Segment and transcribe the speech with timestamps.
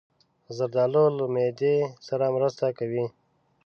[0.55, 1.75] زردالو له معدې
[2.07, 3.05] سره مرسته کوي.